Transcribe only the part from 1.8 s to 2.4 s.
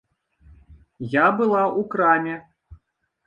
краме.